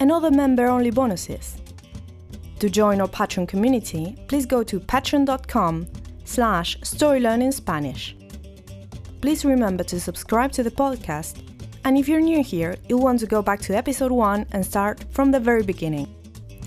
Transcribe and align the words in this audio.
and 0.00 0.10
other 0.10 0.30
member-only 0.30 0.90
bonuses. 0.90 1.56
To 2.60 2.70
join 2.70 3.00
our 3.00 3.08
Patreon 3.08 3.48
community, 3.48 4.16
please 4.28 4.46
go 4.46 4.62
to 4.62 4.80
patreon.com 4.80 5.86
slash 6.24 6.78
storylearningspanish. 6.80 8.14
Please 9.20 9.44
remember 9.44 9.84
to 9.84 10.00
subscribe 10.00 10.52
to 10.52 10.62
the 10.62 10.70
podcast, 10.70 11.42
and 11.84 11.98
if 11.98 12.08
you're 12.08 12.20
new 12.20 12.42
here, 12.42 12.76
you'll 12.88 13.02
want 13.02 13.20
to 13.20 13.26
go 13.26 13.42
back 13.42 13.60
to 13.60 13.76
episode 13.76 14.12
1 14.12 14.46
and 14.52 14.64
start 14.64 15.04
from 15.10 15.30
the 15.30 15.40
very 15.40 15.62
beginning. 15.62 16.08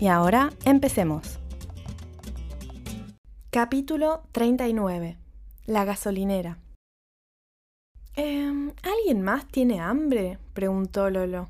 Y 0.00 0.08
ahora, 0.08 0.50
empecemos. 0.64 1.38
Capítulo 3.50 4.22
39. 4.32 5.16
La 5.66 5.84
gasolinera. 5.84 6.58
Eh, 8.16 8.72
¿Alguien 8.82 9.22
más 9.22 9.46
tiene 9.46 9.80
hambre? 9.80 10.38
preguntó 10.54 11.10
Lolo. 11.10 11.48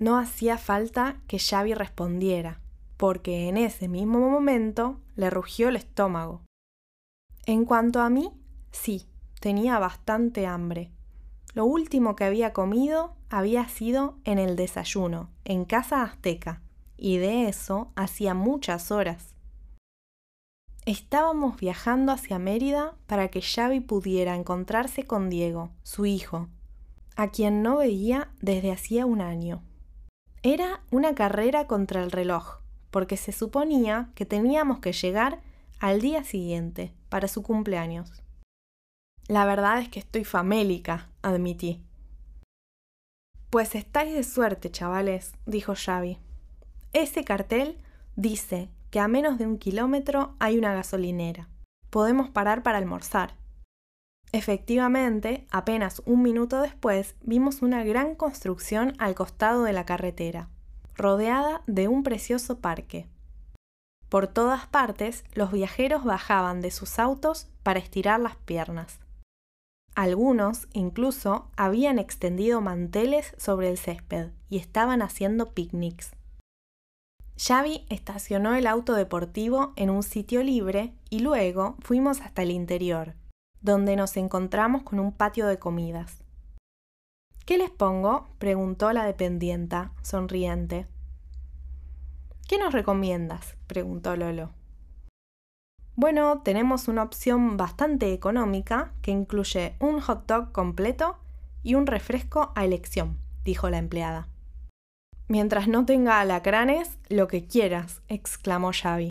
No 0.00 0.16
hacía 0.16 0.56
falta 0.56 1.20
que 1.28 1.38
Xavi 1.38 1.74
respondiera, 1.74 2.62
porque 2.96 3.50
en 3.50 3.58
ese 3.58 3.86
mismo 3.86 4.30
momento 4.30 4.98
le 5.14 5.28
rugió 5.28 5.68
el 5.68 5.76
estómago. 5.76 6.40
En 7.44 7.66
cuanto 7.66 8.00
a 8.00 8.08
mí, 8.08 8.32
sí, 8.72 9.06
tenía 9.40 9.78
bastante 9.78 10.46
hambre. 10.46 10.90
Lo 11.52 11.66
último 11.66 12.16
que 12.16 12.24
había 12.24 12.54
comido 12.54 13.14
había 13.28 13.68
sido 13.68 14.16
en 14.24 14.38
el 14.38 14.56
desayuno, 14.56 15.28
en 15.44 15.66
casa 15.66 16.02
azteca, 16.02 16.62
y 16.96 17.18
de 17.18 17.46
eso 17.46 17.92
hacía 17.94 18.32
muchas 18.32 18.90
horas. 18.90 19.34
Estábamos 20.86 21.60
viajando 21.60 22.12
hacia 22.12 22.38
Mérida 22.38 22.96
para 23.06 23.28
que 23.28 23.42
Xavi 23.42 23.80
pudiera 23.80 24.34
encontrarse 24.34 25.04
con 25.04 25.28
Diego, 25.28 25.72
su 25.82 26.06
hijo, 26.06 26.48
a 27.16 27.28
quien 27.28 27.62
no 27.62 27.76
veía 27.76 28.30
desde 28.40 28.72
hacía 28.72 29.04
un 29.04 29.20
año. 29.20 29.62
Era 30.42 30.80
una 30.90 31.14
carrera 31.14 31.66
contra 31.66 32.02
el 32.02 32.10
reloj, 32.10 32.60
porque 32.90 33.18
se 33.18 33.30
suponía 33.30 34.08
que 34.14 34.24
teníamos 34.24 34.78
que 34.78 34.92
llegar 34.92 35.42
al 35.80 36.00
día 36.00 36.24
siguiente, 36.24 36.94
para 37.10 37.28
su 37.28 37.42
cumpleaños. 37.42 38.22
La 39.28 39.44
verdad 39.44 39.80
es 39.80 39.90
que 39.90 39.98
estoy 39.98 40.24
famélica, 40.24 41.10
admití. 41.20 41.82
Pues 43.50 43.74
estáis 43.74 44.14
de 44.14 44.22
suerte, 44.22 44.70
chavales, 44.70 45.32
dijo 45.44 45.74
Xavi. 45.76 46.18
Ese 46.94 47.22
cartel 47.22 47.76
dice 48.16 48.70
que 48.90 49.00
a 49.00 49.08
menos 49.08 49.36
de 49.36 49.46
un 49.46 49.58
kilómetro 49.58 50.36
hay 50.38 50.56
una 50.56 50.72
gasolinera. 50.72 51.48
Podemos 51.90 52.30
parar 52.30 52.62
para 52.62 52.78
almorzar. 52.78 53.34
Efectivamente, 54.32 55.46
apenas 55.50 56.02
un 56.06 56.22
minuto 56.22 56.60
después 56.60 57.16
vimos 57.22 57.62
una 57.62 57.82
gran 57.82 58.14
construcción 58.14 58.94
al 58.98 59.14
costado 59.16 59.64
de 59.64 59.72
la 59.72 59.84
carretera, 59.84 60.48
rodeada 60.94 61.62
de 61.66 61.88
un 61.88 62.04
precioso 62.04 62.60
parque. 62.60 63.08
Por 64.08 64.28
todas 64.28 64.66
partes, 64.66 65.24
los 65.34 65.50
viajeros 65.50 66.04
bajaban 66.04 66.60
de 66.60 66.70
sus 66.70 66.98
autos 66.98 67.48
para 67.62 67.80
estirar 67.80 68.20
las 68.20 68.36
piernas. 68.36 69.00
Algunos, 69.96 70.68
incluso, 70.72 71.48
habían 71.56 71.98
extendido 71.98 72.60
manteles 72.60 73.34
sobre 73.36 73.68
el 73.68 73.78
césped 73.78 74.30
y 74.48 74.58
estaban 74.58 75.02
haciendo 75.02 75.52
picnics. 75.52 76.12
Xavi 77.36 77.84
estacionó 77.88 78.54
el 78.54 78.66
auto 78.66 78.94
deportivo 78.94 79.72
en 79.76 79.90
un 79.90 80.02
sitio 80.02 80.42
libre 80.42 80.92
y 81.08 81.20
luego 81.20 81.76
fuimos 81.80 82.20
hasta 82.20 82.42
el 82.42 82.50
interior, 82.50 83.14
donde 83.60 83.96
nos 83.96 84.16
encontramos 84.16 84.82
con 84.82 85.00
un 85.00 85.12
patio 85.12 85.46
de 85.46 85.58
comidas. 85.58 86.24
¿Qué 87.44 87.58
les 87.58 87.70
pongo? 87.70 88.28
preguntó 88.38 88.92
la 88.92 89.04
dependienta, 89.04 89.92
sonriente. 90.02 90.86
¿Qué 92.48 92.58
nos 92.58 92.72
recomiendas? 92.72 93.56
preguntó 93.66 94.16
Lolo. 94.16 94.50
Bueno, 95.96 96.40
tenemos 96.42 96.88
una 96.88 97.02
opción 97.02 97.56
bastante 97.56 98.12
económica 98.12 98.92
que 99.02 99.10
incluye 99.10 99.76
un 99.80 100.00
hot 100.00 100.26
dog 100.26 100.52
completo 100.52 101.18
y 101.62 101.74
un 101.74 101.86
refresco 101.86 102.52
a 102.54 102.64
elección, 102.64 103.18
dijo 103.44 103.68
la 103.68 103.78
empleada. 103.78 104.28
Mientras 105.28 105.68
no 105.68 105.84
tenga 105.84 106.20
alacranes, 106.20 106.98
lo 107.08 107.28
que 107.28 107.46
quieras, 107.46 108.02
exclamó 108.08 108.70
Xavi. 108.72 109.10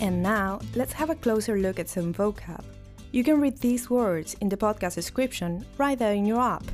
And 0.00 0.22
now, 0.22 0.60
let's 0.74 0.94
have 0.94 1.10
a 1.10 1.14
closer 1.14 1.58
look 1.58 1.78
at 1.78 1.88
some 1.88 2.14
vocab. 2.14 2.64
You 3.12 3.22
can 3.22 3.40
read 3.40 3.58
these 3.58 3.90
words 3.90 4.34
in 4.40 4.48
the 4.48 4.56
podcast 4.56 4.94
description 4.94 5.64
right 5.76 5.98
there 5.98 6.14
in 6.14 6.24
your 6.24 6.40
app. 6.40 6.64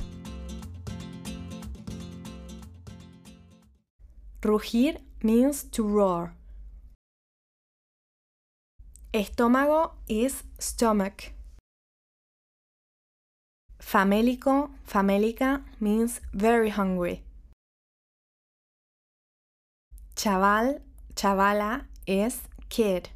Rugir 4.41 4.97
means 5.23 5.63
to 5.63 5.83
roar. 5.83 6.33
Estómago 9.13 9.91
is 10.07 10.43
stomach. 10.57 11.33
Famélico, 13.81 14.69
famélica 14.87 15.63
means 15.79 16.21
very 16.33 16.69
hungry. 16.69 17.23
Chaval, 20.15 20.79
chavala 21.15 21.81
is 22.05 22.41
kid. 22.69 23.09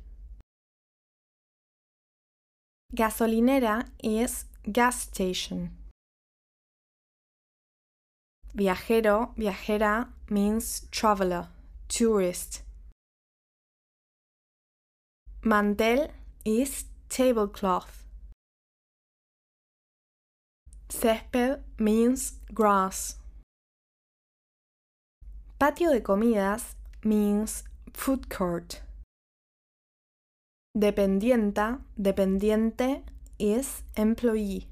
Gasolinera 2.93 3.85
is 4.03 4.45
gas 4.69 5.03
station. 5.03 5.71
Viajero, 8.53 9.33
viajera 9.37 10.09
means 10.29 10.87
traveler, 10.91 11.47
tourist. 11.87 12.63
Mantel 15.43 16.11
is 16.43 16.83
tablecloth. 17.07 18.03
Césped 20.89 21.61
means 21.79 22.33
grass. 22.53 23.15
Patio 25.57 25.91
de 25.93 26.01
comidas 26.01 26.75
means 27.05 27.63
food 27.93 28.29
court. 28.29 28.81
Dependienta, 30.73 31.81
dependiente 31.97 33.03
is 33.37 33.83
employee. 33.97 34.69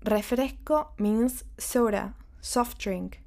Refresco 0.00 0.94
means 0.96 1.44
soda, 1.58 2.14
soft 2.40 2.78
drink. 2.78 3.20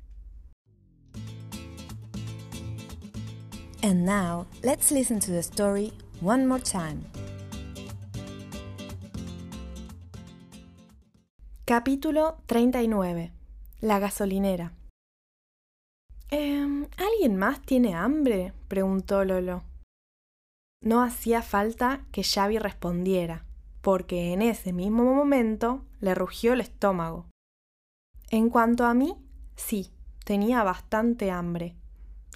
And 3.83 4.03
now, 4.03 4.47
let's 4.63 4.89
listen 4.89 5.19
to 5.19 5.31
the 5.31 5.43
story 5.43 5.93
one 6.21 6.47
more 6.47 6.59
time. 6.59 7.05
Capítulo 11.65 12.41
39. 12.47 13.31
La 13.81 13.99
gasolinera. 13.99 14.71
Eh, 16.31 16.87
¿Alguien 16.97 17.37
más 17.37 17.61
tiene 17.61 17.93
hambre? 17.93 18.53
preguntó 18.67 19.23
Lolo. 19.23 19.68
No 20.81 21.01
hacía 21.01 21.41
falta 21.41 22.05
que 22.11 22.23
Xavi 22.23 22.57
respondiera, 22.57 23.45
porque 23.81 24.31
en 24.33 24.41
ese 24.41 24.71
mismo 24.71 25.13
momento 25.13 25.83
le 25.99 26.15
rugió 26.15 26.53
el 26.53 26.61
estómago. 26.61 27.25
En 28.29 28.49
cuanto 28.49 28.85
a 28.85 28.93
mí, 28.93 29.17
sí, 29.55 29.91
tenía 30.23 30.63
bastante 30.63 31.31
hambre. 31.31 31.75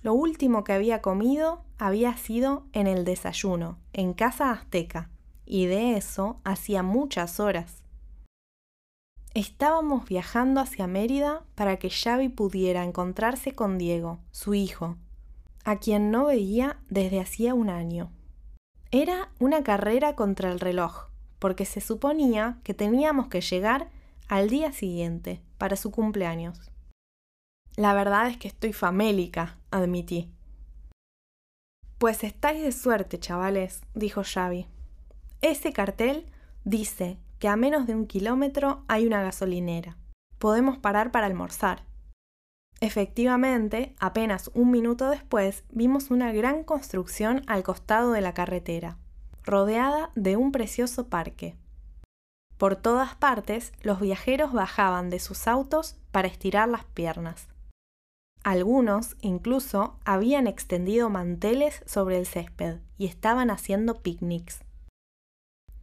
Lo 0.01 0.13
último 0.13 0.66
que 0.66 0.74
había 0.74 1.01
comido 1.01 1.63
había 1.78 2.18
sido 2.18 2.66
en 2.74 2.88
el 2.88 3.06
desayuno, 3.06 3.80
en 3.94 4.13
casa 4.13 4.51
azteca, 4.51 5.10
y 5.45 5.66
de 5.66 5.95
eso 5.95 6.42
hacía 6.44 6.84
muchas 6.84 7.40
horas. 7.40 7.84
Estábamos 9.34 10.06
viajando 10.06 10.60
hacia 10.60 10.86
Mérida 10.86 11.44
para 11.56 11.78
que 11.78 11.90
Xavi 11.90 12.30
pudiera 12.30 12.84
encontrarse 12.84 13.54
con 13.54 13.78
Diego, 13.78 14.19
su 14.31 14.54
hijo, 14.54 14.98
a 15.63 15.78
quien 15.78 16.12
no 16.12 16.25
veía 16.25 16.78
desde 16.90 17.22
hacía 17.22 17.54
un 17.54 17.69
año. 17.69 18.12
Era 18.95 19.31
una 19.40 19.63
carrera 19.63 20.16
contra 20.16 20.51
el 20.51 20.60
reloj, 20.60 21.07
porque 21.40 21.66
se 21.66 21.81
suponía 21.81 22.60
que 22.63 22.75
teníamos 22.75 23.28
que 23.28 23.42
llegar 23.42 23.90
al 24.30 24.51
día 24.51 24.72
siguiente, 24.72 25.42
para 25.57 25.78
su 25.78 25.90
cumpleaños. 25.90 26.72
La 27.75 27.95
verdad 27.95 28.28
es 28.28 28.38
que 28.38 28.48
estoy 28.48 28.72
famélica, 28.72 29.57
admití. 29.72 30.30
Pues 31.98 32.24
estáis 32.24 32.62
de 32.62 32.72
suerte, 32.72 33.19
chavales, 33.19 33.81
dijo 33.95 34.22
Xavi. 34.24 34.68
Ese 35.42 35.74
cartel 35.74 36.28
dice 36.63 37.18
que 37.40 37.48
a 37.48 37.56
menos 37.56 37.88
de 37.88 37.95
un 37.95 38.06
kilómetro 38.06 38.84
hay 38.88 39.07
una 39.07 39.24
gasolinera. 39.24 39.98
Podemos 40.38 40.78
parar 40.78 41.10
para 41.10 41.25
almorzar. 41.25 41.84
Efectivamente, 42.81 43.95
apenas 43.99 44.51
un 44.53 44.71
minuto 44.71 45.09
después 45.09 45.63
vimos 45.69 46.11
una 46.11 46.31
gran 46.33 46.63
construcción 46.63 47.41
al 47.47 47.63
costado 47.63 48.11
de 48.11 48.21
la 48.21 48.33
carretera, 48.33 48.97
rodeada 49.43 50.11
de 50.15 50.35
un 50.35 50.51
precioso 50.51 51.07
parque. 51.07 51.55
Por 52.57 52.75
todas 52.75 53.15
partes 53.15 53.73
los 53.81 53.99
viajeros 53.99 54.53
bajaban 54.53 55.09
de 55.09 55.19
sus 55.19 55.47
autos 55.47 55.97
para 56.11 56.27
estirar 56.27 56.69
las 56.69 56.85
piernas. 56.85 57.47
Algunos 58.43 59.15
incluso 59.21 59.97
habían 60.03 60.47
extendido 60.47 61.09
manteles 61.09 61.81
sobre 61.85 62.19
el 62.19 62.25
césped 62.25 62.79
y 62.97 63.05
estaban 63.05 63.49
haciendo 63.49 64.01
picnics. 64.01 64.63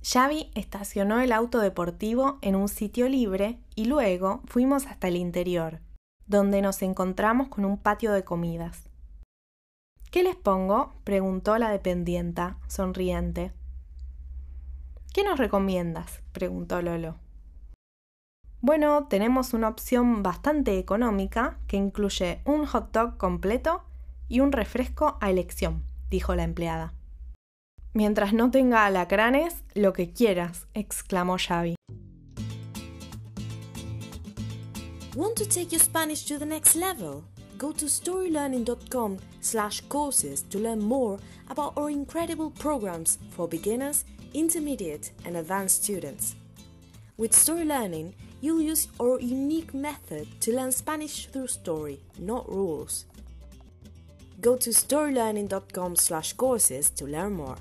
Xavi 0.02 0.50
estacionó 0.54 1.20
el 1.20 1.32
auto 1.32 1.58
deportivo 1.58 2.38
en 2.42 2.56
un 2.56 2.68
sitio 2.68 3.08
libre 3.08 3.58
y 3.74 3.86
luego 3.86 4.42
fuimos 4.46 4.86
hasta 4.86 5.08
el 5.08 5.16
interior, 5.16 5.80
donde 6.30 6.62
nos 6.62 6.80
encontramos 6.82 7.48
con 7.48 7.64
un 7.64 7.76
patio 7.76 8.12
de 8.12 8.22
comidas. 8.22 8.88
¿Qué 10.12 10.22
les 10.22 10.36
pongo? 10.36 10.92
preguntó 11.02 11.58
la 11.58 11.70
dependienta, 11.70 12.56
sonriente. 12.68 13.52
¿Qué 15.12 15.24
nos 15.24 15.38
recomiendas? 15.38 16.22
preguntó 16.32 16.82
Lolo. 16.82 17.16
Bueno, 18.60 19.06
tenemos 19.08 19.54
una 19.54 19.68
opción 19.68 20.22
bastante 20.22 20.78
económica 20.78 21.58
que 21.66 21.76
incluye 21.76 22.42
un 22.44 22.64
hot 22.64 22.92
dog 22.92 23.16
completo 23.16 23.82
y 24.28 24.38
un 24.38 24.52
refresco 24.52 25.18
a 25.20 25.30
elección, 25.30 25.82
dijo 26.10 26.36
la 26.36 26.44
empleada. 26.44 26.92
Mientras 27.92 28.32
no 28.32 28.52
tenga 28.52 28.86
alacranes, 28.86 29.64
lo 29.74 29.92
que 29.92 30.12
quieras, 30.12 30.68
exclamó 30.74 31.38
Xavi. 31.38 31.74
Want 35.20 35.36
to 35.36 35.44
take 35.44 35.70
your 35.70 35.80
Spanish 35.82 36.24
to 36.24 36.38
the 36.38 36.46
next 36.46 36.74
level? 36.74 37.22
Go 37.58 37.72
to 37.72 37.84
storylearning.com 37.84 39.18
slash 39.42 39.82
courses 39.82 40.40
to 40.48 40.58
learn 40.58 40.80
more 40.80 41.18
about 41.50 41.74
our 41.76 41.90
incredible 41.90 42.50
programs 42.52 43.18
for 43.32 43.46
beginners, 43.46 44.06
intermediate 44.32 45.10
and 45.26 45.36
advanced 45.36 45.84
students. 45.84 46.36
With 47.18 47.34
Story 47.34 47.66
Learning, 47.66 48.14
you'll 48.40 48.62
use 48.62 48.88
our 48.98 49.20
unique 49.20 49.74
method 49.74 50.26
to 50.40 50.56
learn 50.56 50.72
Spanish 50.72 51.26
through 51.26 51.48
story, 51.48 52.00
not 52.18 52.48
rules. 52.48 53.04
Go 54.40 54.56
to 54.56 54.70
storylearning.com 54.70 55.96
slash 55.96 56.32
courses 56.32 56.88
to 56.88 57.04
learn 57.04 57.34
more. 57.34 57.58